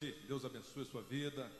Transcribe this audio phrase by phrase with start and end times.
[0.00, 1.52] Deus abençoe a sua vida.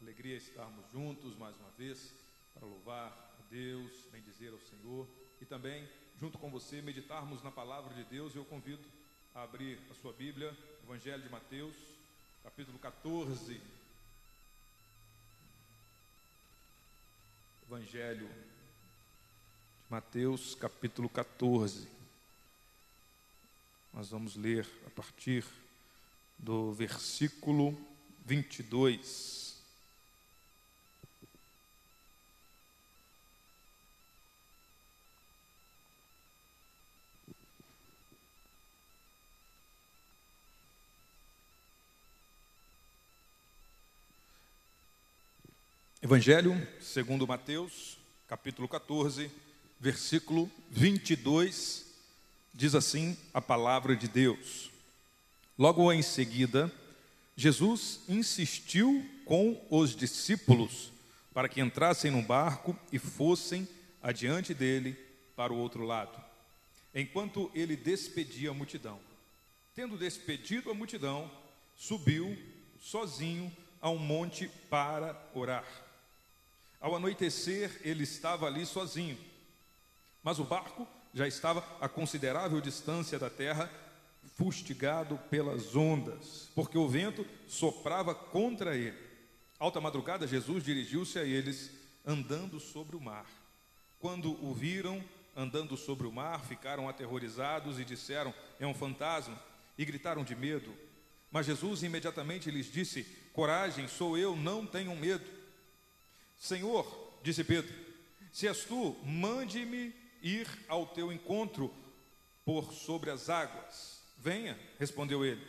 [0.00, 2.14] Alegria estarmos juntos mais uma vez
[2.54, 5.08] para louvar a Deus, bendizer ao Senhor
[5.40, 5.88] e também,
[6.20, 8.32] junto com você, meditarmos na palavra de Deus.
[8.36, 8.84] Eu convido
[9.34, 11.74] a abrir a sua Bíblia, Evangelho de Mateus,
[12.44, 13.60] capítulo 14.
[17.66, 21.88] Evangelho de Mateus, capítulo 14.
[23.92, 25.44] Nós vamos ler a partir
[26.42, 27.78] do versículo
[28.24, 29.60] 22.
[46.02, 49.30] Evangelho segundo Mateus, capítulo 14,
[49.78, 51.84] versículo 22,
[52.54, 54.70] diz assim a palavra de Deus.
[55.60, 56.72] Logo em seguida,
[57.36, 60.90] Jesus insistiu com os discípulos
[61.34, 63.68] para que entrassem no barco e fossem
[64.02, 64.96] adiante dele
[65.36, 66.18] para o outro lado,
[66.94, 68.98] enquanto ele despedia a multidão.
[69.74, 71.30] Tendo despedido a multidão,
[71.76, 72.38] subiu
[72.80, 75.66] sozinho a um monte para orar.
[76.80, 79.18] Ao anoitecer, ele estava ali sozinho,
[80.22, 83.70] mas o barco já estava a considerável distância da terra,
[84.40, 88.96] fustigado pelas ondas, porque o vento soprava contra ele.
[89.58, 91.70] Alta madrugada, Jesus dirigiu-se a eles,
[92.06, 93.26] andando sobre o mar.
[93.98, 95.04] Quando o viram
[95.36, 99.38] andando sobre o mar, ficaram aterrorizados e disseram: É um fantasma,
[99.76, 100.72] e gritaram de medo.
[101.30, 105.26] Mas Jesus imediatamente lhes disse: Coragem, sou eu, não tenham medo.
[106.38, 107.74] Senhor, disse Pedro,
[108.32, 111.70] se és tu, mande-me ir ao teu encontro
[112.42, 113.99] por sobre as águas.
[114.20, 115.40] Venha, respondeu ele.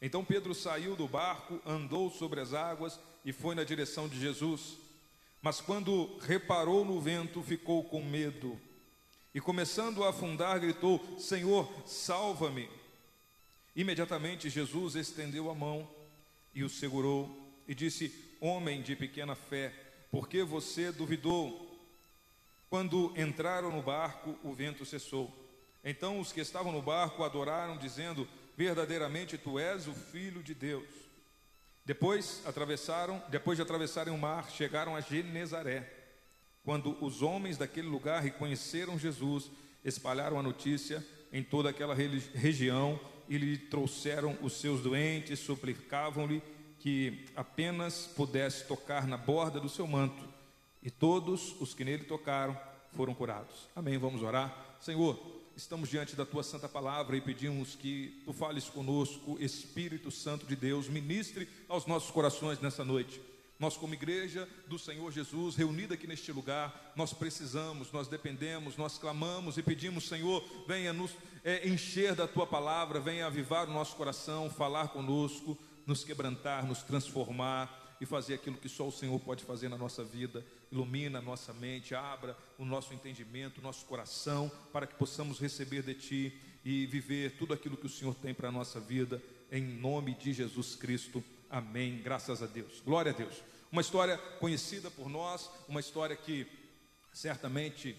[0.00, 4.78] Então Pedro saiu do barco, andou sobre as águas e foi na direção de Jesus.
[5.40, 8.58] Mas quando reparou no vento, ficou com medo.
[9.34, 12.68] E começando a afundar, gritou: Senhor, salva-me.
[13.74, 15.88] Imediatamente Jesus estendeu a mão
[16.54, 17.28] e o segurou
[17.66, 19.72] e disse: Homem de pequena fé,
[20.10, 21.70] porque você duvidou.
[22.70, 25.41] Quando entraram no barco, o vento cessou.
[25.84, 30.88] Então os que estavam no barco adoraram, dizendo: Verdadeiramente tu és o filho de Deus.
[31.84, 35.90] Depois atravessaram, depois de atravessarem o mar, chegaram a Genezaré.
[36.64, 39.50] Quando os homens daquele lugar reconheceram Jesus,
[39.84, 46.40] espalharam a notícia em toda aquela região e lhe trouxeram os seus doentes, suplicavam-lhe
[46.78, 50.22] que apenas pudesse tocar na borda do seu manto,
[50.82, 52.58] e todos os que nele tocaram
[52.92, 53.68] foram curados.
[53.74, 53.96] Amém.
[53.98, 54.76] Vamos orar.
[54.80, 60.46] Senhor, estamos diante da tua santa palavra e pedimos que tu fales conosco, Espírito Santo
[60.46, 63.20] de Deus, ministre aos nossos corações nessa noite.
[63.58, 68.98] Nós, como igreja do Senhor Jesus, reunida aqui neste lugar, nós precisamos, nós dependemos, nós
[68.98, 71.12] clamamos e pedimos, Senhor, venha nos
[71.44, 76.82] é, encher da tua palavra, venha avivar o nosso coração, falar conosco nos quebrantar, nos
[76.82, 80.44] transformar e fazer aquilo que só o Senhor pode fazer na nossa vida.
[80.72, 85.82] Ilumina a nossa mente, abra o nosso entendimento, o nosso coração, para que possamos receber
[85.82, 89.62] de Ti e viver tudo aquilo que o Senhor tem para a nossa vida, em
[89.62, 91.22] nome de Jesus Cristo.
[91.50, 92.00] Amém.
[92.02, 92.80] Graças a Deus.
[92.80, 93.42] Glória a Deus.
[93.70, 96.46] Uma história conhecida por nós, uma história que
[97.12, 97.94] certamente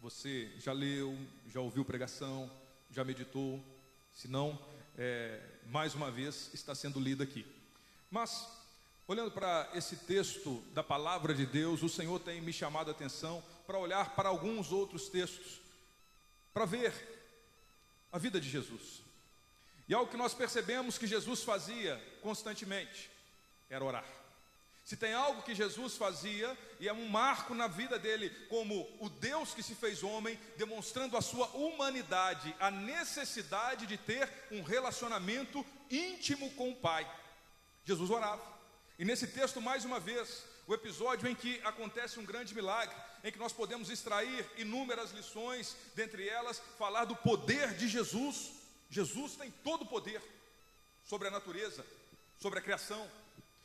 [0.00, 1.16] você já leu,
[1.52, 2.50] já ouviu pregação,
[2.90, 3.62] já meditou.
[4.14, 4.58] Se não,
[4.96, 7.46] é, mais uma vez está sendo lida aqui.
[8.10, 8.46] Mas,
[9.10, 13.42] olhando para esse texto da palavra de Deus, o Senhor tem me chamado a atenção
[13.66, 15.60] para olhar para alguns outros textos,
[16.54, 16.94] para ver
[18.12, 19.02] a vida de Jesus.
[19.88, 23.10] E algo que nós percebemos que Jesus fazia constantemente
[23.68, 24.04] era orar.
[24.84, 29.08] Se tem algo que Jesus fazia, e é um marco na vida dele, como o
[29.08, 35.66] Deus que se fez homem, demonstrando a sua humanidade, a necessidade de ter um relacionamento
[35.90, 37.10] íntimo com o Pai.
[37.84, 38.59] Jesus orava.
[39.00, 42.94] E nesse texto, mais uma vez, o episódio em que acontece um grande milagre,
[43.24, 48.50] em que nós podemos extrair inúmeras lições, dentre elas, falar do poder de Jesus.
[48.90, 50.20] Jesus tem todo o poder
[51.06, 51.82] sobre a natureza,
[52.38, 53.10] sobre a criação,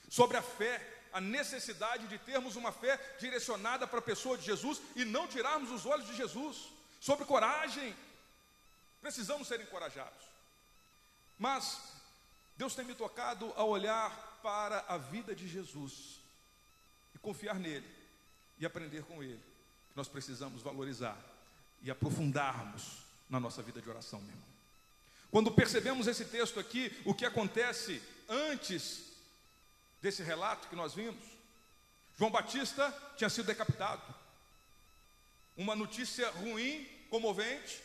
[0.10, 4.81] sobre a fé, a necessidade de termos uma fé direcionada para a pessoa de Jesus
[4.96, 6.70] e não tirarmos os olhos de Jesus.
[7.02, 7.94] Sobre coragem,
[9.02, 10.24] precisamos ser encorajados.
[11.38, 11.78] Mas
[12.56, 16.19] Deus tem me tocado a olhar para a vida de Jesus
[17.15, 17.89] e confiar nele
[18.59, 19.42] e aprender com ele.
[19.95, 21.18] Nós precisamos valorizar
[21.81, 24.47] e aprofundarmos na nossa vida de oração, meu irmão.
[25.31, 28.00] Quando percebemos esse texto aqui, o que acontece
[28.30, 29.06] antes
[30.00, 31.25] desse relato que nós vimos?
[32.15, 34.13] João Batista tinha sido decapitado.
[35.57, 37.81] Uma notícia ruim, comovente,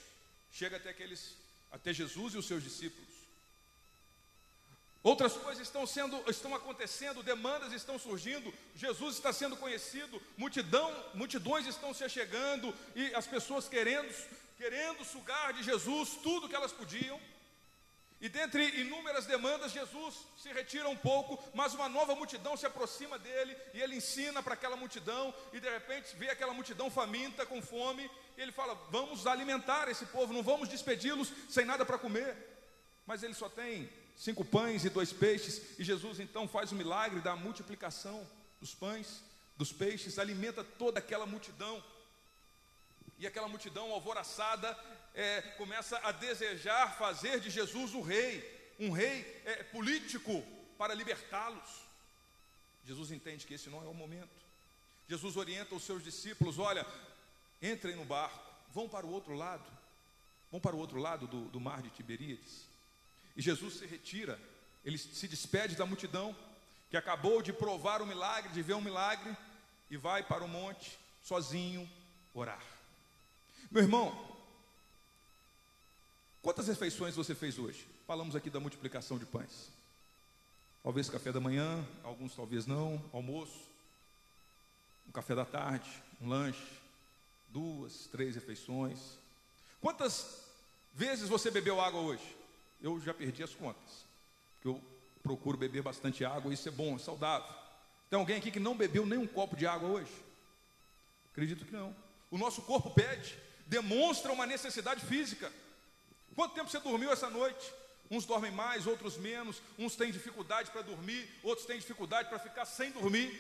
[0.52, 1.36] chega até aqueles,
[1.72, 3.19] até Jesus e os seus discípulos.
[5.02, 11.66] Outras coisas estão sendo, estão acontecendo, demandas estão surgindo, Jesus está sendo conhecido, multidão, multidões
[11.66, 14.12] estão se chegando e as pessoas querendo,
[14.58, 17.18] querendo sugar de Jesus tudo que elas podiam.
[18.20, 23.18] E dentre inúmeras demandas, Jesus se retira um pouco, mas uma nova multidão se aproxima
[23.18, 25.32] dele e ele ensina para aquela multidão.
[25.54, 30.04] E de repente vê aquela multidão faminta, com fome, e ele fala: Vamos alimentar esse
[30.04, 32.36] povo, não vamos despedi-los sem nada para comer.
[33.06, 37.22] Mas ele só tem cinco pães e dois peixes, e Jesus então faz o milagre
[37.22, 38.28] da multiplicação
[38.60, 39.22] dos pães,
[39.56, 41.82] dos peixes, alimenta toda aquela multidão.
[43.18, 44.78] E aquela multidão alvoroçada
[45.14, 50.44] é, começa a desejar fazer de Jesus o rei, um rei é, político
[50.76, 51.80] para libertá-los.
[52.84, 54.28] Jesus entende que esse não é o momento.
[55.08, 56.86] Jesus orienta os seus discípulos: olha,
[57.62, 58.38] entrem no barco,
[58.70, 59.64] vão para o outro lado,
[60.50, 62.69] vão para o outro lado do, do mar de Tiberíades.
[63.36, 64.38] E Jesus se retira,
[64.84, 66.34] ele se despede da multidão,
[66.90, 69.36] que acabou de provar o milagre, de ver um milagre,
[69.90, 71.88] e vai para o monte, sozinho,
[72.34, 72.62] orar.
[73.70, 74.30] Meu irmão,
[76.42, 77.86] Quantas refeições você fez hoje?
[78.06, 79.68] Falamos aqui da multiplicação de pães.
[80.82, 83.60] Talvez café da manhã, alguns talvez não, almoço,
[85.06, 85.90] um café da tarde,
[86.20, 86.80] um lanche,
[87.50, 88.98] duas, três refeições.
[89.82, 90.44] Quantas
[90.94, 92.36] vezes você bebeu água hoje?
[92.82, 94.04] Eu já perdi as contas.
[94.54, 94.82] Porque eu
[95.22, 97.54] procuro beber bastante água, isso é bom, é saudável.
[98.08, 100.12] Tem alguém aqui que não bebeu nem um copo de água hoje?
[101.32, 101.94] Acredito que não.
[102.30, 103.36] O nosso corpo pede,
[103.66, 105.52] demonstra uma necessidade física.
[106.34, 107.72] Quanto tempo você dormiu essa noite?
[108.10, 112.64] Uns dormem mais, outros menos, uns têm dificuldade para dormir, outros têm dificuldade para ficar
[112.64, 113.30] sem dormir.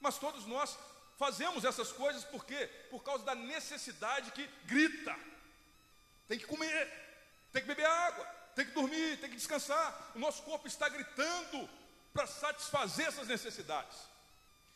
[0.00, 0.78] Mas todos nós
[1.18, 2.68] fazemos essas coisas por quê?
[2.90, 5.16] Por causa da necessidade que grita.
[6.28, 6.88] Tem que comer,
[7.52, 10.12] tem que beber água, tem que dormir, tem que descansar.
[10.14, 11.68] O nosso corpo está gritando
[12.12, 13.96] para satisfazer essas necessidades.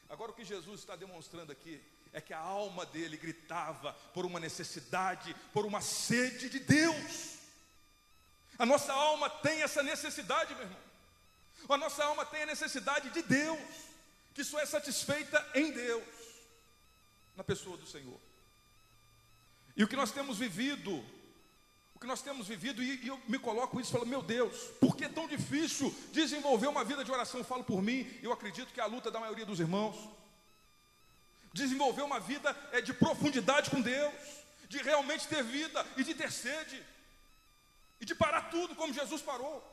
[0.09, 1.83] Agora o que Jesus está demonstrando aqui
[2.13, 7.37] é que a alma dele gritava por uma necessidade, por uma sede de Deus.
[8.59, 10.81] A nossa alma tem essa necessidade, meu irmão.
[11.69, 13.61] A nossa alma tem a necessidade de Deus,
[14.35, 16.05] que só é satisfeita em Deus,
[17.35, 18.19] na pessoa do Senhor.
[19.77, 21.05] E o que nós temos vivido,
[21.97, 25.07] o que nós temos vivido, e, eu me coloco isso falo, meu Deus, por que
[25.07, 27.41] é tão difícil desenvolver uma vida de oração?
[27.41, 29.97] Eu falo por mim, eu acredito que é a luta da maioria dos irmãos
[31.55, 34.13] desenvolver uma vida é, de profundidade com Deus,
[34.69, 36.85] de realmente ter vida e de ter sede,
[37.99, 39.65] e de parar tudo como Jesus parou.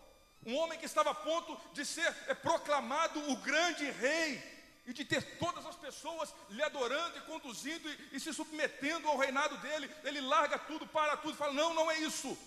[0.46, 4.42] Um homem que estava a ponto de ser é, proclamado o grande rei,
[4.85, 9.18] e de ter todas as pessoas lhe adorando e conduzindo e, e se submetendo ao
[9.18, 12.38] reinado dele, ele larga tudo, para tudo fala: Não, não é isso.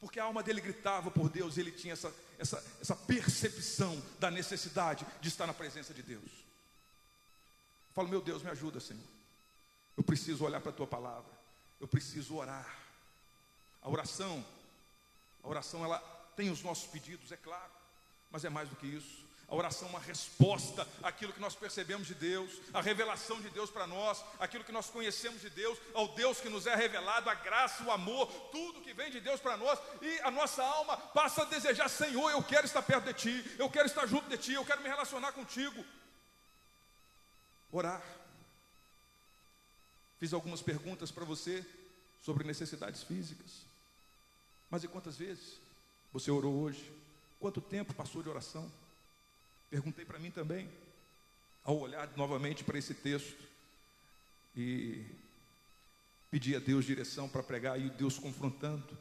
[0.00, 5.06] Porque a alma dele gritava por Deus, ele tinha essa, essa, essa percepção da necessidade
[5.20, 6.30] de estar na presença de Deus.
[7.94, 9.02] Falo, meu Deus, me ajuda, Senhor.
[9.96, 11.32] Eu preciso olhar para a tua palavra.
[11.80, 12.78] Eu preciso orar.
[13.80, 14.44] A oração,
[15.42, 15.98] a oração ela
[16.36, 17.72] tem os nossos pedidos, é claro,
[18.30, 19.25] mas é mais do que isso.
[19.48, 23.70] A oração é uma resposta àquilo que nós percebemos de Deus, a revelação de Deus
[23.70, 27.34] para nós, aquilo que nós conhecemos de Deus, ao Deus que nos é revelado, a
[27.34, 31.42] graça, o amor, tudo que vem de Deus para nós, e a nossa alma passa
[31.42, 34.54] a desejar: Senhor, eu quero estar perto de Ti, eu quero estar junto de Ti,
[34.54, 35.84] eu quero me relacionar contigo
[37.70, 38.02] orar.
[40.18, 41.64] Fiz algumas perguntas para você
[42.22, 43.64] sobre necessidades físicas.
[44.70, 45.58] Mas e quantas vezes
[46.12, 46.90] você orou hoje?
[47.38, 48.70] Quanto tempo passou de oração?
[49.70, 50.70] Perguntei para mim também,
[51.64, 53.42] ao olhar novamente para esse texto
[54.56, 55.04] e
[56.30, 58.96] pedi a Deus direção para pregar e Deus confrontando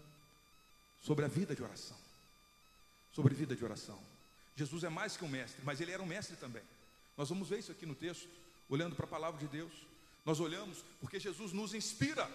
[1.01, 1.97] sobre a vida de oração.
[3.13, 3.99] Sobre vida de oração.
[4.55, 6.63] Jesus é mais que um mestre, mas ele era um mestre também.
[7.15, 8.27] Nós vamos ver isso aqui no texto
[8.67, 9.71] olhando para a palavra de Deus.
[10.25, 12.27] Nós olhamos porque Jesus nos inspira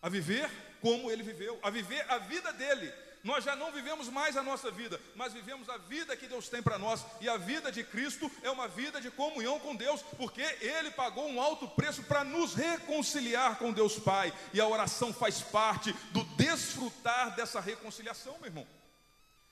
[0.00, 0.48] a viver
[0.80, 2.92] como ele viveu, a viver a vida dele.
[3.24, 6.62] Nós já não vivemos mais a nossa vida, mas vivemos a vida que Deus tem
[6.62, 10.42] para nós, e a vida de Cristo é uma vida de comunhão com Deus, porque
[10.60, 15.40] ele pagou um alto preço para nos reconciliar com Deus Pai, e a oração faz
[15.40, 18.66] parte do desfrutar dessa reconciliação, meu irmão.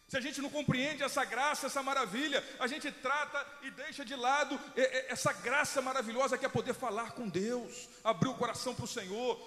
[0.07, 4.14] Se a gente não compreende essa graça, essa maravilha, a gente trata e deixa de
[4.14, 4.61] lado
[5.09, 9.41] essa graça maravilhosa que é poder falar com Deus, abrir o coração para o Senhor,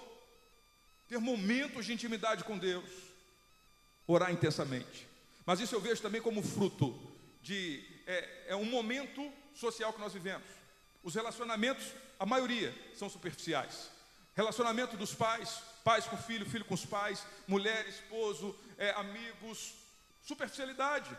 [1.06, 3.05] ter momentos de intimidade com Deus,
[4.06, 5.06] orar intensamente.
[5.44, 6.94] Mas isso eu vejo também como fruto
[7.42, 10.46] de é, é um momento social que nós vivemos.
[11.02, 13.90] Os relacionamentos, a maioria, são superficiais.
[14.34, 19.74] Relacionamento dos pais, pais com filho, filho com os pais, mulher, esposo, é, amigos,
[20.22, 21.16] superficialidade.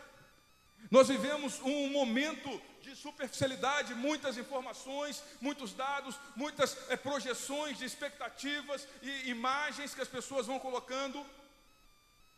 [0.90, 8.86] Nós vivemos um momento de superficialidade, muitas informações, muitos dados, muitas é, projeções de expectativas
[9.02, 11.24] e imagens que as pessoas vão colocando,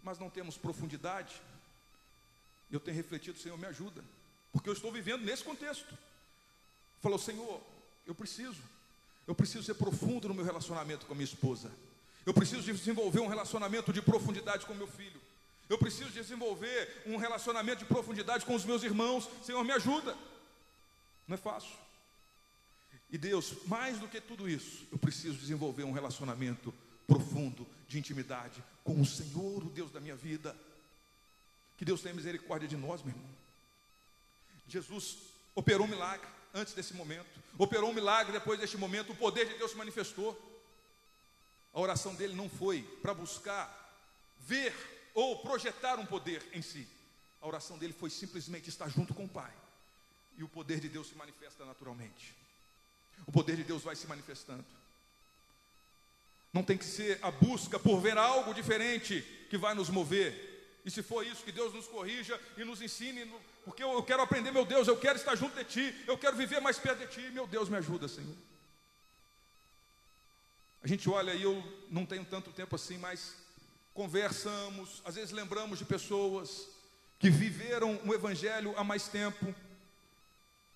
[0.02, 1.40] mas não temos profundidade.
[2.70, 4.04] Eu tenho refletido, Senhor, me ajuda,
[4.52, 5.96] porque eu estou vivendo nesse contexto.
[7.00, 7.60] Falou, Senhor,
[8.06, 8.62] eu preciso,
[9.26, 11.70] eu preciso ser profundo no meu relacionamento com a minha esposa,
[12.24, 15.20] eu preciso desenvolver um relacionamento de profundidade com meu filho.
[15.68, 19.28] Eu preciso desenvolver um relacionamento de profundidade com os meus irmãos.
[19.42, 20.16] Senhor, me ajuda.
[21.28, 21.70] Não é fácil.
[23.08, 26.74] E Deus, mais do que tudo isso, eu preciso desenvolver um relacionamento
[27.10, 30.56] profundo de intimidade com o Senhor, o Deus da minha vida.
[31.76, 33.30] Que Deus tenha misericórdia de nós, meu irmão.
[34.68, 35.18] Jesus
[35.56, 39.58] operou um milagre antes desse momento, operou um milagre depois deste momento, o poder de
[39.58, 40.38] Deus se manifestou.
[41.74, 43.68] A oração dele não foi para buscar
[44.38, 44.72] ver
[45.12, 46.86] ou projetar um poder em si.
[47.42, 49.52] A oração dele foi simplesmente estar junto com o Pai.
[50.38, 52.36] E o poder de Deus se manifesta naturalmente.
[53.26, 54.64] O poder de Deus vai se manifestando.
[56.52, 60.48] Não tem que ser a busca por ver algo diferente que vai nos mover.
[60.84, 63.30] E se for isso, que Deus nos corrija e nos ensine,
[63.64, 66.60] porque eu quero aprender, meu Deus, eu quero estar junto de Ti, eu quero viver
[66.60, 68.34] mais perto de Ti, meu Deus, me ajuda, Senhor.
[70.82, 73.34] A gente olha e eu não tenho tanto tempo assim, mas
[73.92, 76.68] conversamos, às vezes lembramos de pessoas
[77.18, 79.54] que viveram o Evangelho há mais tempo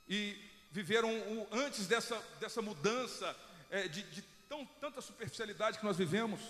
[0.07, 0.37] e
[0.71, 3.35] viveram o, antes dessa, dessa mudança
[3.71, 6.41] é, de, de tão, tanta superficialidade que nós vivemos.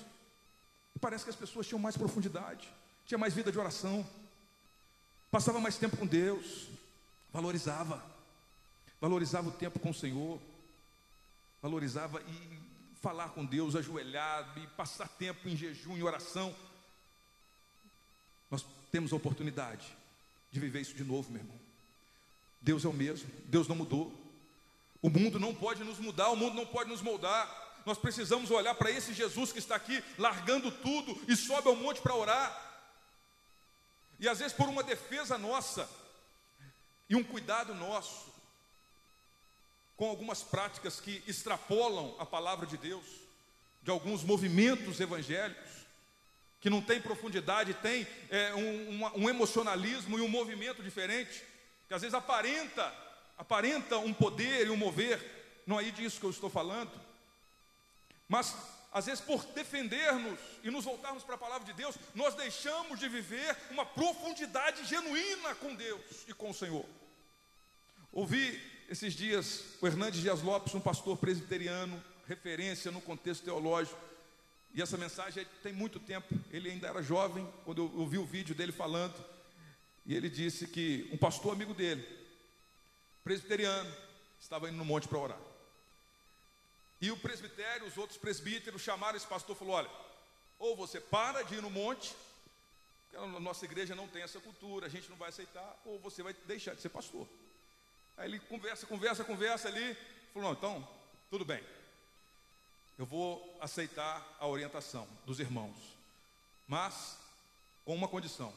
[0.94, 2.68] E parece que as pessoas tinham mais profundidade,
[3.06, 4.06] tinha mais vida de oração,
[5.30, 6.68] passava mais tempo com Deus,
[7.32, 8.04] valorizava,
[9.00, 10.40] valorizava o tempo com o Senhor,
[11.60, 12.58] valorizava e
[13.02, 16.54] falar com Deus ajoelhado e passar tempo em jejum, em oração.
[18.50, 19.86] Nós temos a oportunidade
[20.50, 21.58] de viver isso de novo, meu irmão.
[22.60, 24.12] Deus é o mesmo, Deus não mudou.
[25.02, 27.63] O mundo não pode nos mudar, o mundo não pode nos moldar.
[27.84, 32.00] Nós precisamos olhar para esse Jesus que está aqui, largando tudo e sobe ao monte
[32.00, 32.64] para orar.
[34.18, 35.88] E às vezes por uma defesa nossa
[37.08, 38.32] e um cuidado nosso,
[39.96, 43.04] com algumas práticas que extrapolam a palavra de Deus,
[43.82, 45.84] de alguns movimentos evangélicos,
[46.60, 51.44] que não tem profundidade, tem é, um, um, emocionalismo e um movimento diferente,
[51.86, 52.90] que às vezes aparenta,
[53.36, 56.90] aparenta um poder e um mover, não é disso que eu estou falando,
[58.28, 58.54] mas
[58.92, 63.08] às vezes por defendermos e nos voltarmos para a palavra de Deus, nós deixamos de
[63.08, 66.86] viver uma profundidade genuína com Deus e com o Senhor.
[68.12, 73.98] Ouvi esses dias, o Hernandes Dias Lopes, um pastor presbiteriano, referência no contexto teológico,
[74.72, 78.54] e essa mensagem tem muito tempo, ele ainda era jovem, quando eu ouvi o vídeo
[78.54, 79.14] dele falando,
[80.06, 82.06] e ele disse que um pastor amigo dele,
[83.24, 83.92] presbiteriano,
[84.38, 85.53] estava indo no monte para orar.
[87.04, 89.90] E o presbitério, os outros presbíteros chamaram esse pastor e falou: olha,
[90.58, 92.16] ou você para de ir no monte,
[93.02, 96.23] porque a nossa igreja não tem essa cultura, a gente não vai aceitar, ou você
[96.23, 97.28] vai deixar de ser pastor.
[98.16, 99.94] Aí ele conversa, conversa, conversa ali.
[100.32, 100.88] Falou: não, então,
[101.28, 101.62] tudo bem.
[102.99, 105.76] Eu vou aceitar a orientação dos irmãos,
[106.66, 107.18] mas
[107.84, 108.50] com uma condição: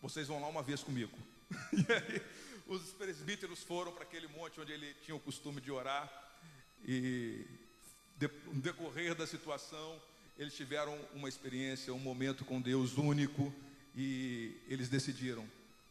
[0.00, 1.16] vocês vão lá uma vez comigo.
[1.72, 2.22] E aí,
[2.66, 6.10] os presbíteros foram para aquele monte onde ele tinha o costume de orar,
[6.84, 7.61] e
[8.52, 10.00] no decorrer da situação,
[10.38, 13.52] eles tiveram uma experiência, um momento com Deus único,
[13.94, 15.48] e eles decidiram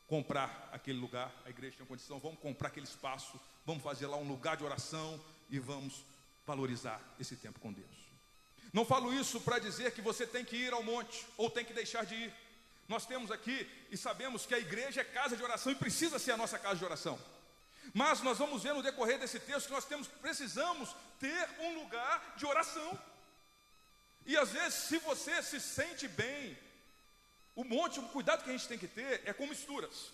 [0.08, 4.28] comprar aquele lugar, a igreja tinha condição, vamos comprar aquele espaço, vamos fazer lá um
[4.28, 5.20] lugar de oração
[5.50, 6.04] e vamos
[6.46, 7.88] valorizar esse tempo com Deus.
[8.74, 11.74] Não falo isso para dizer que você tem que ir ao monte ou tem que
[11.74, 12.34] deixar de ir.
[12.88, 16.32] Nós temos aqui e sabemos que a igreja é casa de oração e precisa ser
[16.32, 17.18] a nossa casa de oração.
[17.94, 22.36] Mas nós vamos ver no decorrer desse texto que nós temos, precisamos ter um lugar
[22.38, 23.00] de oração.
[24.26, 26.58] E às vezes, se você se sente bem
[27.56, 30.12] o monte, o cuidado que a gente tem que ter é com misturas.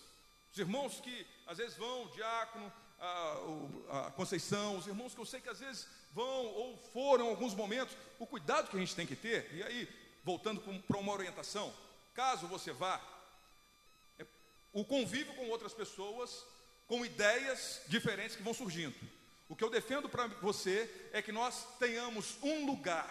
[0.52, 5.26] Os irmãos que às vezes vão, o diácono, a, a Conceição, os irmãos que eu
[5.26, 8.96] sei que às vezes vão ou foram em alguns momentos, o cuidado que a gente
[8.96, 9.88] tem que ter, e aí,
[10.24, 11.72] voltando para uma orientação,
[12.14, 13.00] caso você vá,
[14.18, 14.26] é,
[14.72, 16.44] o convívio com outras pessoas,
[16.88, 18.96] com ideias diferentes que vão surgindo.
[19.48, 23.08] O que eu defendo para você é que nós tenhamos um lugar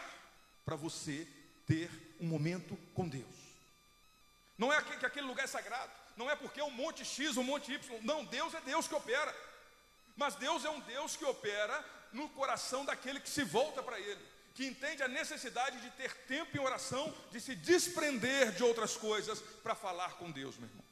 [0.65, 1.27] para você
[1.65, 3.25] ter um momento com Deus.
[4.57, 5.91] Não é que aquele lugar é sagrado.
[6.17, 7.99] Não é porque é um monte X, um monte Y.
[8.01, 9.33] Não, Deus é Deus que opera.
[10.15, 14.19] Mas Deus é um Deus que opera no coração daquele que se volta para Ele,
[14.55, 19.39] que entende a necessidade de ter tempo em oração, de se desprender de outras coisas
[19.61, 20.83] para falar com Deus, meu irmão.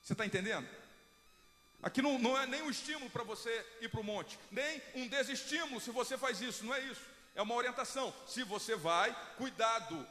[0.00, 0.68] Você está entendendo?
[1.82, 5.08] Aqui não, não é nem um estímulo para você ir para o monte, nem um
[5.08, 7.00] desestímulo se você faz isso, não é isso.
[7.34, 8.12] É uma orientação.
[8.26, 10.06] Se você vai, cuidado.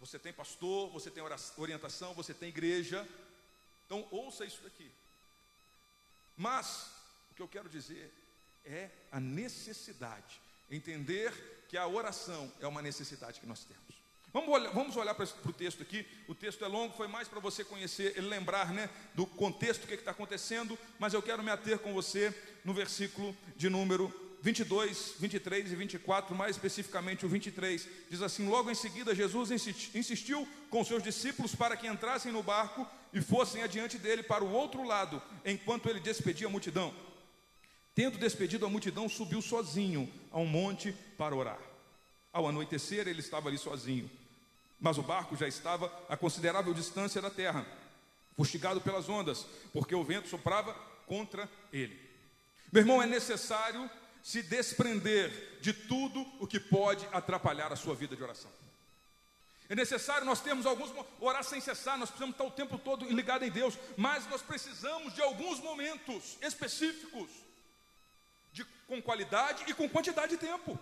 [0.00, 1.22] Você tem pastor, você tem
[1.56, 3.06] orientação, você tem igreja.
[3.86, 4.90] Então ouça isso daqui.
[6.36, 6.90] Mas
[7.30, 8.12] o que eu quero dizer
[8.64, 10.40] é a necessidade,
[10.70, 11.32] entender
[11.68, 14.03] que a oração é uma necessidade que nós temos.
[14.34, 16.04] Vamos olhar, vamos olhar para, para o texto aqui.
[16.26, 19.94] O texto é longo, foi mais para você conhecer, lembrar né, do contexto, o que
[19.94, 24.12] está acontecendo, mas eu quero me ater com você no versículo de número
[24.42, 29.52] 22, 23 e 24, mais especificamente o 23, diz assim: Logo em seguida, Jesus
[29.94, 34.50] insistiu com seus discípulos para que entrassem no barco e fossem adiante dele para o
[34.50, 36.92] outro lado, enquanto ele despedia a multidão.
[37.94, 41.60] Tendo despedido a multidão, subiu sozinho a um monte para orar.
[42.32, 44.10] Ao anoitecer, ele estava ali sozinho.
[44.80, 47.66] Mas o barco já estava a considerável distância da terra,
[48.36, 50.74] fustigado pelas ondas, porque o vento soprava
[51.06, 51.98] contra ele.
[52.72, 53.90] Meu irmão, é necessário
[54.22, 58.50] se desprender de tudo o que pode atrapalhar a sua vida de oração.
[59.68, 63.44] É necessário nós termos alguns orar sem cessar, nós precisamos estar o tempo todo ligado
[63.44, 67.30] em Deus, mas nós precisamos de alguns momentos específicos,
[68.52, 70.78] de, com qualidade e com quantidade de tempo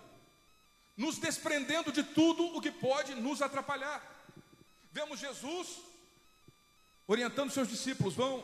[0.95, 4.01] nos desprendendo de tudo o que pode nos atrapalhar.
[4.91, 5.79] Vemos Jesus
[7.07, 8.43] orientando seus discípulos, vão,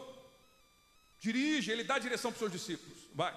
[1.20, 3.36] dirige, ele dá direção para os seus discípulos, vai.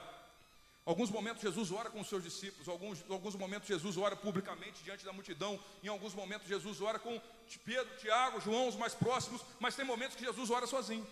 [0.85, 5.05] Alguns momentos Jesus ora com os seus discípulos, alguns, alguns momentos Jesus ora publicamente diante
[5.05, 7.21] da multidão, em alguns momentos Jesus ora com
[7.65, 11.07] Pedro, Tiago, João, os mais próximos, mas tem momentos que Jesus ora sozinho.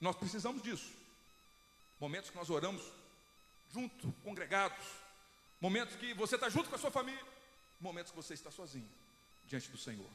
[0.00, 0.90] Nós precisamos disso.
[2.00, 2.82] Momentos que nós oramos
[3.72, 4.86] junto, congregados,
[5.60, 7.24] Momentos que você está junto com a sua família,
[7.80, 8.88] momentos que você está sozinho
[9.46, 10.10] diante do Senhor.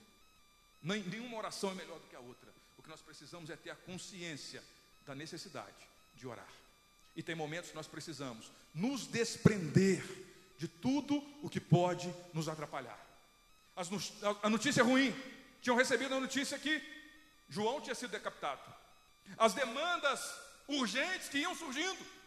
[0.82, 2.50] Nenhuma oração é melhor do que a outra.
[2.78, 4.64] O que nós precisamos é ter a consciência
[5.06, 6.48] da necessidade de orar.
[7.16, 10.04] E tem momentos que nós precisamos nos desprender
[10.58, 13.00] de tudo o que pode nos atrapalhar.
[13.76, 13.90] As,
[14.44, 15.14] a notícia ruim,
[15.62, 16.82] tinham recebido a notícia que
[17.50, 18.62] João tinha sido decapitado.
[19.38, 20.20] As demandas
[20.68, 22.21] urgentes que iam surgindo.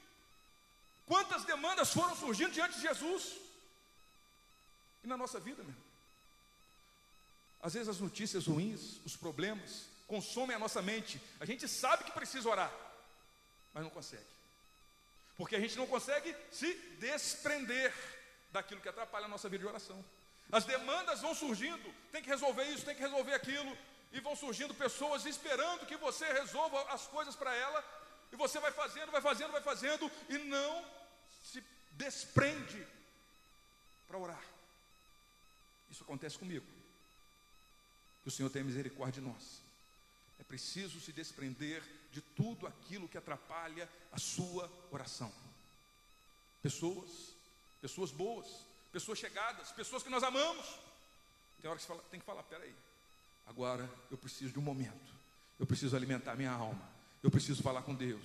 [1.07, 3.39] Quantas demandas foram surgindo diante de Jesus?
[5.03, 5.75] E na nossa vida, meu
[7.63, 11.21] Às vezes as notícias ruins, os problemas, consomem a nossa mente.
[11.41, 12.73] A gente sabe que precisa orar,
[13.73, 14.35] mas não consegue.
[15.37, 17.93] Porque a gente não consegue se desprender
[18.53, 20.03] daquilo que atrapalha a nossa vida de oração.
[20.53, 23.77] As demandas vão surgindo, tem que resolver isso, tem que resolver aquilo,
[24.13, 27.85] e vão surgindo pessoas esperando que você resolva as coisas para ela,
[28.33, 30.85] e você vai fazendo, vai fazendo, vai fazendo, e não
[31.45, 32.87] se desprende
[34.09, 34.45] para orar.
[35.91, 36.67] Isso acontece comigo.
[38.23, 39.61] Que o Senhor tenha misericórdia de nós.
[40.41, 45.33] É preciso se desprender de tudo aquilo que atrapalha a sua oração.
[46.63, 47.35] Pessoas,
[47.81, 48.47] pessoas boas,
[48.93, 50.67] pessoas chegadas, pessoas que nós amamos.
[51.61, 52.75] Tem hora que você fala, tem que falar, peraí,
[53.47, 55.13] agora eu preciso de um momento.
[55.59, 56.94] Eu preciso alimentar minha alma.
[57.25, 58.21] Eu preciso falar com Deus.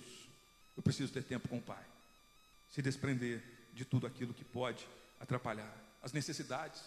[0.76, 1.82] Eu preciso ter tempo com o Pai.
[2.68, 4.86] Se desprender de tudo aquilo que pode
[5.18, 5.74] atrapalhar.
[6.02, 6.82] As necessidades,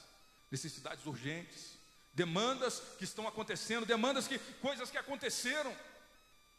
[0.52, 1.74] necessidades urgentes,
[2.14, 5.76] demandas que estão acontecendo, demandas que, coisas que aconteceram,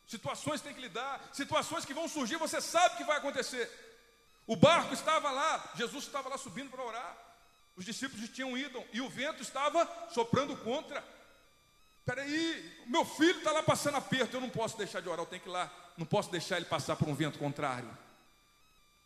[0.09, 3.71] situações que tem que lidar, situações que vão surgir, você sabe que vai acontecer.
[4.49, 7.17] O barco estava lá, Jesus estava lá subindo para orar,
[7.77, 11.03] os discípulos tinham ido e o vento estava soprando contra.
[12.05, 15.41] Peraí, meu filho está lá passando aperto, eu não posso deixar de orar, eu tenho
[15.41, 17.89] que ir lá, não posso deixar ele passar por um vento contrário.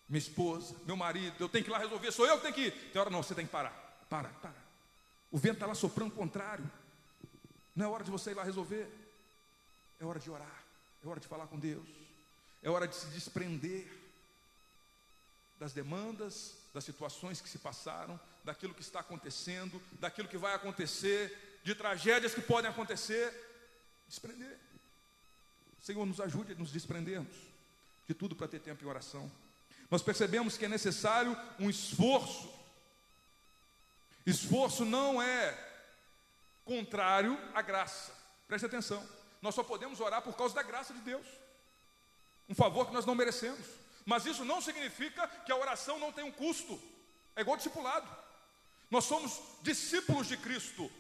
[0.08, 2.60] Minha esposa, meu marido, eu tenho que ir lá resolver, sou eu que tenho que
[2.62, 2.90] ir.
[2.92, 3.72] Tem hora não, você tem que parar.
[4.08, 4.54] Para, para.
[5.30, 6.68] O vento está lá soprando contrário.
[7.76, 8.90] Não é hora de você ir lá resolver.
[10.00, 10.64] É hora de orar.
[11.04, 11.86] É hora de falar com Deus.
[12.62, 13.86] É hora de se desprender
[15.60, 21.47] das demandas, das situações que se passaram, daquilo que está acontecendo, daquilo que vai acontecer,
[21.62, 23.32] de tragédias que podem acontecer,
[24.06, 24.58] desprender.
[25.82, 27.34] Senhor nos ajude a nos desprendermos
[28.06, 29.30] de tudo para ter tempo em oração.
[29.90, 32.52] Nós percebemos que é necessário um esforço.
[34.26, 35.56] Esforço não é
[36.64, 38.12] contrário à graça.
[38.46, 39.02] Preste atenção.
[39.40, 41.26] Nós só podemos orar por causa da graça de Deus.
[42.48, 43.66] Um favor que nós não merecemos.
[44.04, 46.78] Mas isso não significa que a oração não tem um custo.
[47.34, 48.08] É igual discipulado.
[48.90, 50.90] Nós somos discípulos de Cristo.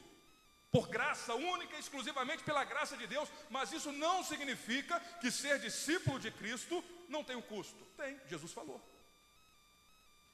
[0.70, 5.58] Por graça única e exclusivamente pela graça de Deus, mas isso não significa que ser
[5.58, 7.82] discípulo de Cristo não tem um custo.
[7.96, 8.80] Tem, Jesus falou.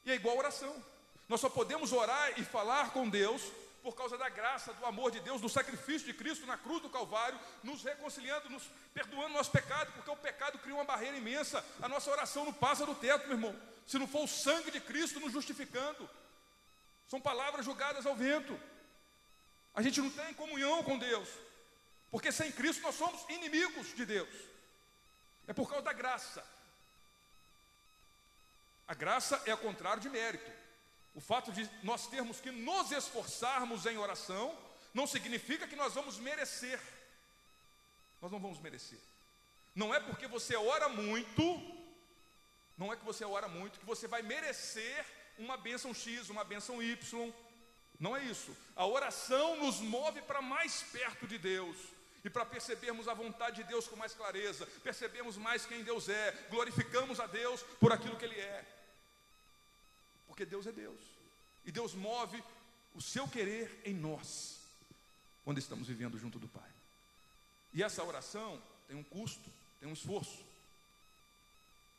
[0.04, 0.74] E é igual oração.
[1.28, 3.42] Nós só podemos orar e falar com Deus
[3.82, 6.88] por causa da graça, do amor de Deus, do sacrifício de Cristo na cruz do
[6.88, 11.64] Calvário, nos reconciliando, nos perdoando nosso pecado, porque o pecado cria uma barreira imensa.
[11.82, 13.54] A nossa oração não passa do teto, meu irmão.
[13.86, 16.08] Se não for o sangue de Cristo nos justificando,
[17.06, 18.58] são palavras julgadas ao vento.
[19.74, 21.28] A gente não tem comunhão com Deus,
[22.10, 24.28] porque sem Cristo nós somos inimigos de Deus.
[25.46, 26.44] É por causa da graça.
[28.86, 30.50] A graça é ao contrário de mérito.
[31.14, 34.56] O fato de nós termos que nos esforçarmos em oração
[34.92, 36.80] não significa que nós vamos merecer.
[38.20, 38.98] Nós não vamos merecer.
[39.74, 41.42] Não é porque você ora muito,
[42.78, 45.04] não é que você ora muito que você vai merecer
[45.36, 47.32] uma bênção X, uma bênção Y.
[48.04, 48.54] Não é isso.
[48.76, 51.74] A oração nos move para mais perto de Deus
[52.22, 56.32] e para percebermos a vontade de Deus com mais clareza, percebemos mais quem Deus é,
[56.50, 58.62] glorificamos a Deus por aquilo que Ele é.
[60.26, 61.00] Porque Deus é Deus.
[61.64, 62.44] E Deus move
[62.94, 64.58] o seu querer em nós,
[65.42, 66.70] quando estamos vivendo junto do Pai.
[67.72, 70.44] E essa oração tem um custo, tem um esforço.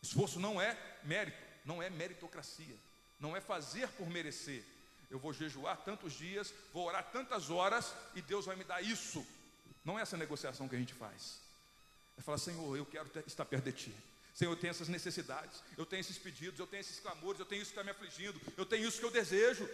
[0.03, 2.75] Esforço não é mérito, não é meritocracia,
[3.19, 4.63] não é fazer por merecer.
[5.09, 9.25] Eu vou jejuar tantos dias, vou orar tantas horas e Deus vai me dar isso.
[9.83, 11.39] Não é essa negociação que a gente faz.
[12.17, 13.95] É falar, Senhor, eu quero estar perto de Ti.
[14.33, 17.61] Senhor, eu tenho essas necessidades, eu tenho esses pedidos, eu tenho esses clamores, eu tenho
[17.61, 19.69] isso que está me afligindo, eu tenho isso que eu desejo,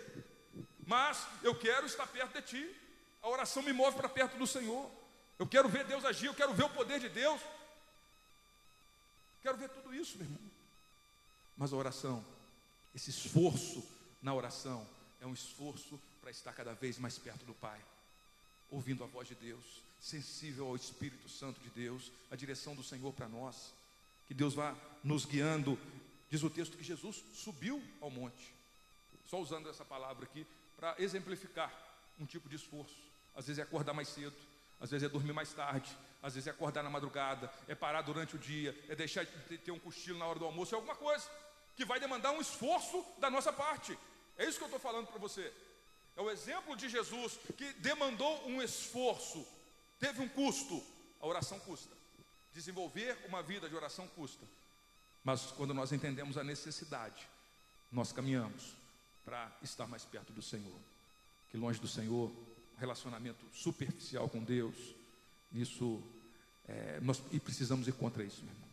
[0.85, 2.75] mas eu quero estar perto de Ti.
[3.23, 4.89] A oração me move para perto do Senhor.
[5.39, 7.41] Eu quero ver Deus agir, eu quero ver o poder de Deus.
[9.41, 10.51] Quero ver tudo isso, meu irmão.
[11.57, 12.23] Mas a oração,
[12.93, 13.83] esse esforço
[14.21, 14.87] na oração,
[15.21, 17.79] é um esforço para estar cada vez mais perto do Pai,
[18.69, 23.13] ouvindo a voz de Deus, sensível ao Espírito Santo de Deus, a direção do Senhor
[23.13, 23.71] para nós
[24.27, 25.77] que Deus vá nos guiando.
[26.29, 28.53] Diz o texto que Jesus subiu ao monte.
[29.25, 31.71] Só usando essa palavra aqui para exemplificar
[32.19, 32.95] um tipo de esforço.
[33.35, 34.35] Às vezes é acordar mais cedo,
[34.79, 38.35] às vezes é dormir mais tarde, às vezes é acordar na madrugada, é parar durante
[38.35, 41.29] o dia, é deixar de ter um cochilo na hora do almoço, é alguma coisa
[41.75, 43.97] que vai demandar um esforço da nossa parte.
[44.37, 45.51] É isso que eu estou falando para você.
[46.15, 49.45] É o exemplo de Jesus que demandou um esforço,
[49.99, 50.83] teve um custo.
[51.21, 51.95] A oração custa.
[52.53, 54.45] Desenvolver uma vida de oração custa,
[55.23, 57.27] mas quando nós entendemos a necessidade,
[57.91, 58.73] nós caminhamos
[59.23, 60.75] para estar mais perto do Senhor.
[61.49, 62.31] Que longe do Senhor,
[62.77, 64.75] relacionamento superficial com Deus,
[65.53, 66.01] isso
[66.67, 68.69] é, nós e precisamos ir contra isso, meu irmão.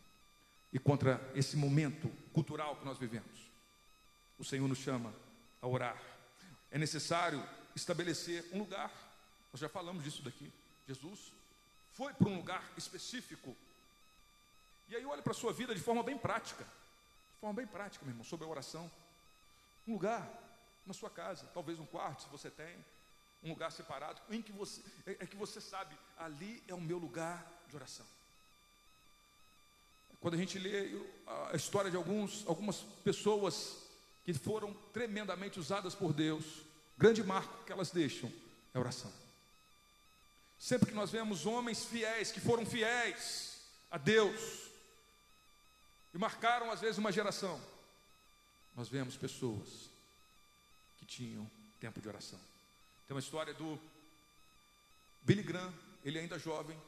[0.73, 3.49] E contra esse momento cultural que nós vivemos.
[4.38, 5.12] O Senhor nos chama
[5.61, 6.01] a orar.
[6.71, 7.42] É necessário
[7.75, 8.92] estabelecer um lugar.
[9.53, 10.53] Nós já falamos disso daqui.
[10.87, 11.33] Jesus
[11.92, 13.57] foi para um lugar específico
[14.88, 16.64] e aí olha para a sua vida de forma bem prática.
[16.64, 18.90] De forma bem prática, meu irmão, sobre a oração.
[19.87, 20.27] Um lugar
[20.87, 22.75] na sua casa, talvez um quarto, se você tem,
[23.42, 26.99] um lugar separado, em que você é, é que você sabe, ali é o meu
[26.99, 28.07] lugar de oração.
[30.21, 30.90] Quando a gente lê
[31.53, 33.88] a história de alguns, algumas pessoas
[34.29, 36.45] que foram tremendamente usadas por Deus,
[36.99, 38.31] grande marco que elas deixam
[38.75, 39.11] é oração.
[40.59, 43.57] Sempre que nós vemos homens fiéis, que foram fiéis
[43.91, 44.69] a Deus,
[46.12, 47.59] e marcaram às vezes uma geração.
[48.77, 49.88] Nós vemos pessoas
[50.99, 52.38] que tinham tempo de oração.
[53.07, 53.81] Tem uma história do
[55.23, 55.73] Billy Graham,
[56.05, 56.79] ele ainda jovem,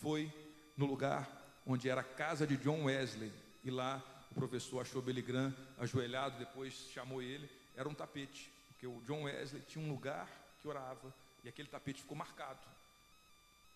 [0.00, 0.32] foi
[0.76, 1.28] no lugar
[1.66, 3.32] onde era a casa de John Wesley,
[3.64, 4.00] e lá
[4.34, 9.22] o professor achou Billy Graham ajoelhado, depois chamou ele, era um tapete, porque o John
[9.22, 10.28] Wesley tinha um lugar
[10.60, 12.58] que orava, e aquele tapete ficou marcado,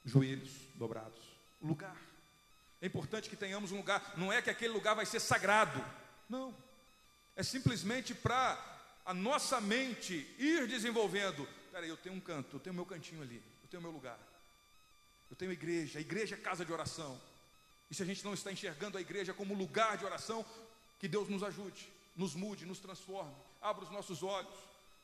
[0.04, 1.22] joelhos dobrados,
[1.62, 1.96] lugar.
[2.80, 5.84] É importante que tenhamos um lugar, não é que aquele lugar vai ser sagrado,
[6.28, 6.52] não.
[7.36, 8.58] É simplesmente para
[9.06, 11.48] a nossa mente ir desenvolvendo.
[11.70, 14.18] Peraí, eu tenho um canto, eu tenho meu cantinho ali, eu tenho meu lugar.
[15.30, 17.20] Eu tenho igreja, a igreja é casa de oração.
[17.90, 20.44] E se a gente não está enxergando a igreja como lugar de oração,
[20.98, 24.54] que Deus nos ajude, nos mude, nos transforme, abra os nossos olhos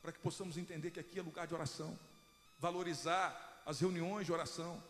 [0.03, 1.99] para que possamos entender que aqui é lugar de oração,
[2.59, 4.83] valorizar as reuniões de oração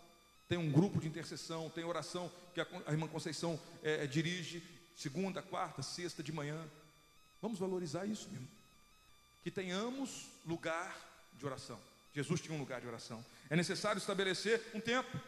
[0.48, 4.62] tem um grupo de intercessão, tem oração que a, irmã Conceição é, é, dirige,
[4.96, 6.62] segunda, quarta, sexta de manhã.
[7.40, 8.48] Vamos valorizar isso mesmo.
[9.42, 10.96] Que tenhamos lugar
[11.38, 11.80] de oração.
[12.14, 13.24] Jesus tinha um lugar de oração.
[13.50, 15.18] É necessário estabelecer um tempo.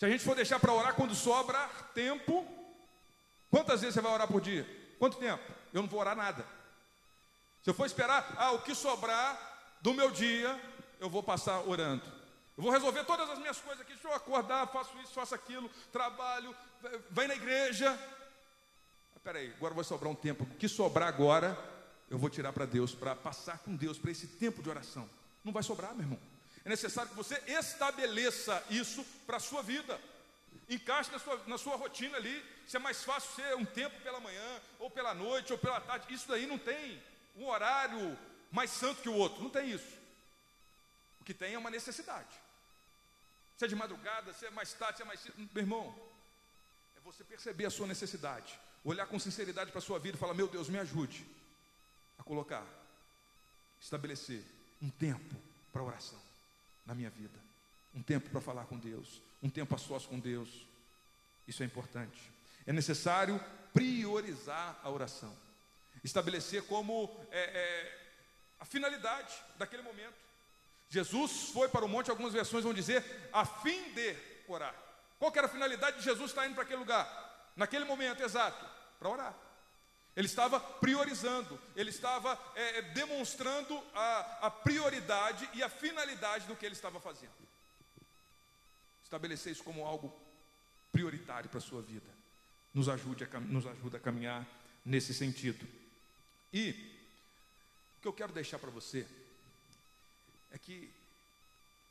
[0.00, 2.48] Se a gente for deixar para orar quando sobra tempo,
[3.50, 4.66] quantas vezes você vai orar por dia?
[4.98, 5.44] Quanto tempo?
[5.74, 6.42] Eu não vou orar nada.
[7.62, 9.38] Se eu for esperar, ah, o que sobrar
[9.82, 10.58] do meu dia,
[10.98, 12.02] eu vou passar orando.
[12.56, 13.92] Eu vou resolver todas as minhas coisas aqui.
[13.92, 16.56] Deixa eu acordar, faço isso, faço aquilo, trabalho,
[17.10, 17.92] vem na igreja.
[19.14, 20.44] Espera aí, agora vai sobrar um tempo.
[20.44, 21.58] O que sobrar agora,
[22.08, 25.06] eu vou tirar para Deus, para passar com Deus, para esse tempo de oração.
[25.44, 26.29] Não vai sobrar, meu irmão.
[26.64, 30.00] É necessário que você estabeleça isso para a sua vida.
[30.68, 32.44] Encaixe na sua, na sua rotina ali.
[32.66, 36.12] Se é mais fácil ser um tempo pela manhã, ou pela noite, ou pela tarde.
[36.12, 37.02] Isso daí não tem
[37.36, 38.16] um horário
[38.52, 39.42] mais santo que o outro.
[39.42, 39.98] Não tem isso.
[41.20, 42.28] O que tem é uma necessidade.
[43.56, 45.34] Se é de madrugada, se é mais tarde, se é mais cedo.
[45.38, 45.94] Meu irmão,
[46.96, 48.58] é você perceber a sua necessidade.
[48.84, 51.26] Olhar com sinceridade para a sua vida e falar: Meu Deus, me ajude
[52.18, 52.64] a colocar,
[53.80, 54.42] estabelecer
[54.80, 55.36] um tempo
[55.72, 56.29] para oração
[56.86, 57.38] na minha vida.
[57.94, 59.20] Um tempo para falar com Deus.
[59.42, 60.66] Um tempo a sós com Deus.
[61.46, 62.30] Isso é importante.
[62.66, 63.40] É necessário
[63.72, 65.34] priorizar a oração.
[66.04, 67.98] Estabelecer como é, é,
[68.60, 70.14] a finalidade daquele momento.
[70.88, 74.16] Jesus foi para o monte, algumas versões vão dizer, a fim de
[74.48, 74.74] orar.
[75.18, 77.52] Qual era a finalidade de Jesus estar indo para aquele lugar?
[77.56, 78.64] Naquele momento exato,
[78.98, 79.34] para orar.
[80.16, 86.56] Ele estava priorizando, ele estava é, é, demonstrando a, a prioridade e a finalidade do
[86.56, 87.32] que ele estava fazendo.
[89.04, 90.12] Estabelecer isso como algo
[90.92, 92.10] prioritário para a sua vida.
[92.74, 94.46] Nos ajude a, nos ajuda a caminhar
[94.84, 95.66] nesse sentido.
[96.52, 96.70] E
[97.98, 99.06] o que eu quero deixar para você
[100.50, 100.90] é que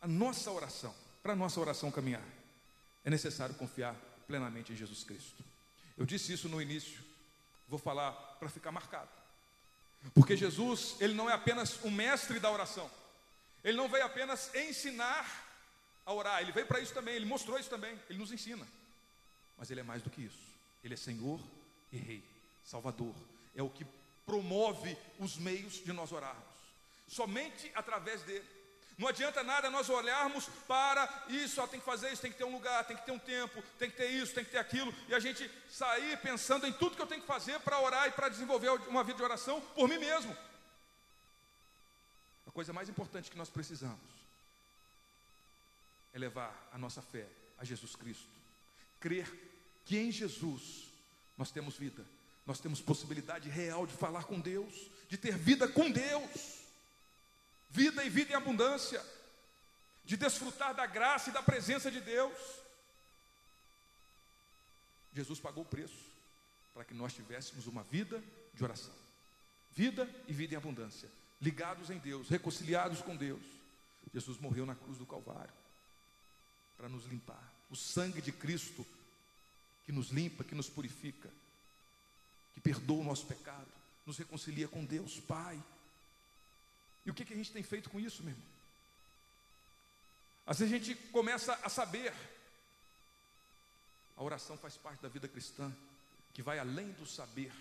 [0.02, 2.24] a nossa oração, para a nossa oração caminhar,
[3.04, 3.96] é necessário confiar
[4.28, 5.44] plenamente em Jesus Cristo.
[5.98, 7.09] Eu disse isso no início,
[7.70, 9.10] vou falar para ficar marcado.
[10.14, 12.90] Porque Jesus, ele não é apenas um mestre da oração.
[13.64, 15.48] Ele não veio apenas ensinar
[16.06, 18.68] a orar, ele veio para isso também, ele mostrou isso também, ele nos ensina.
[19.58, 20.50] Mas ele é mais do que isso.
[20.84, 21.40] Ele é Senhor
[21.92, 22.24] e Rei,
[22.66, 23.14] Salvador.
[23.56, 23.86] É o que
[24.26, 26.50] promove os meios de nós orarmos
[27.10, 28.46] somente através dele.
[29.00, 32.44] Não adianta nada nós olharmos para isso, ó, tem que fazer isso, tem que ter
[32.44, 34.94] um lugar, tem que ter um tempo, tem que ter isso, tem que ter aquilo,
[35.08, 38.12] e a gente sair pensando em tudo que eu tenho que fazer para orar e
[38.12, 40.36] para desenvolver uma vida de oração por mim mesmo.
[42.46, 43.98] A coisa mais importante que nós precisamos
[46.14, 47.26] é levar a nossa fé
[47.58, 48.28] a Jesus Cristo,
[49.00, 49.32] crer
[49.86, 50.90] que em Jesus
[51.38, 52.06] nós temos vida,
[52.46, 56.59] nós temos possibilidade real de falar com Deus, de ter vida com Deus
[57.70, 59.04] vida e vida em abundância,
[60.06, 62.36] de desfrutar da graça e da presença de Deus.
[65.14, 66.10] Jesus pagou o preço
[66.74, 68.94] para que nós tivéssemos uma vida de oração,
[69.72, 71.10] vida e vida em abundância,
[71.42, 73.42] ligados em Deus, reconciliados com Deus.
[74.14, 75.54] Jesus morreu na cruz do Calvário
[76.78, 77.54] para nos limpar.
[77.70, 78.86] O sangue de Cristo
[79.86, 81.30] que nos limpa, que nos purifica,
[82.54, 83.68] que perdoa o nosso pecado,
[84.06, 85.62] nos reconcilia com Deus, Pai.
[87.20, 88.48] Que, que a gente tem feito com isso, meu irmão?
[90.48, 92.14] Vezes a gente começa a saber,
[94.16, 95.70] a oração faz parte da vida cristã,
[96.34, 97.52] que vai além do saber,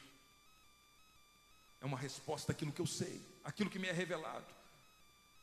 [1.81, 4.47] é uma resposta àquilo que eu sei, aquilo que me é revelado,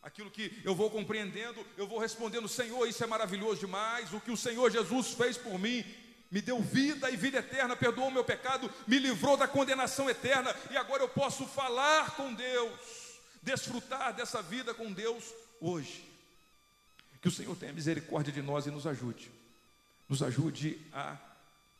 [0.02, 4.32] aquilo que eu vou compreendendo, eu vou respondendo: Senhor, isso é maravilhoso demais, o que
[4.32, 5.84] o Senhor Jesus fez por mim,
[6.32, 10.56] me deu vida e vida eterna, perdoou o meu pecado, me livrou da condenação eterna,
[10.72, 13.05] e agora eu posso falar com Deus
[13.46, 15.24] desfrutar dessa vida com Deus
[15.62, 16.04] hoje.
[17.22, 19.32] Que o Senhor tenha misericórdia de nós e nos ajude.
[20.10, 21.16] Nos ajude a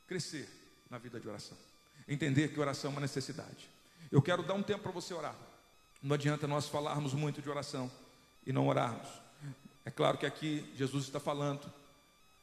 [0.08, 0.48] crescer
[0.90, 1.58] na vida de oração.
[2.08, 3.70] Entender que oração é uma necessidade.
[4.12, 5.36] Eu quero dar um tempo para você orar.
[6.02, 7.92] Não adianta nós falarmos muito de oração
[8.46, 9.08] e não orarmos.
[9.84, 11.72] É claro que aqui Jesus está falando,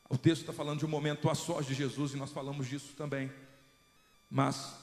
[0.08, 2.92] o texto está falando de um momento a sós de Jesus e nós falamos disso
[2.96, 3.32] também.
[4.28, 4.74] Mas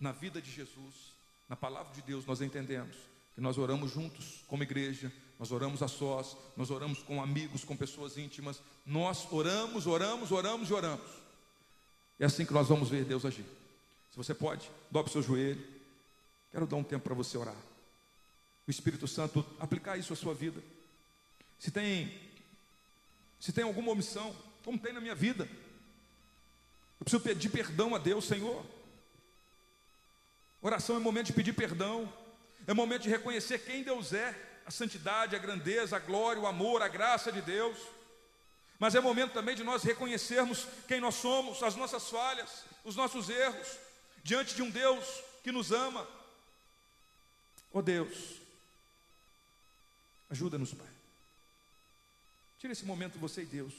[0.00, 1.12] na vida de Jesus,
[1.48, 2.96] na palavra de Deus, nós entendemos
[3.38, 7.76] que nós oramos juntos como igreja, nós oramos a sós, nós oramos com amigos, com
[7.76, 11.08] pessoas íntimas, nós oramos, oramos, oramos e oramos.
[12.18, 13.44] É assim que nós vamos ver Deus agir.
[14.10, 15.64] Se você pode, dobre seu joelho.
[16.50, 17.54] Quero dar um tempo para você orar.
[18.66, 20.60] O Espírito Santo aplicar isso à sua vida.
[21.60, 22.12] Se tem
[23.38, 25.48] se tem alguma omissão, como tem na minha vida,
[26.98, 28.66] eu preciso pedir perdão a Deus, Senhor.
[30.60, 32.12] Oração é momento de pedir perdão.
[32.68, 36.82] É momento de reconhecer quem Deus é, a santidade, a grandeza, a glória, o amor,
[36.82, 37.78] a graça de Deus.
[38.78, 43.30] Mas é momento também de nós reconhecermos quem nós somos, as nossas falhas, os nossos
[43.30, 43.78] erros,
[44.22, 45.02] diante de um Deus
[45.42, 46.06] que nos ama.
[47.72, 48.34] Oh Deus,
[50.28, 50.86] ajuda-nos, Pai.
[52.58, 53.72] Tira esse momento você e Deus.